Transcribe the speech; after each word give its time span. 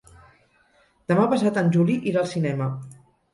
Demà 1.13 1.25
passat 1.33 1.59
en 1.63 1.69
Juli 1.77 1.99
irà 2.13 2.21
al 2.25 2.31
cinema. 2.33 2.71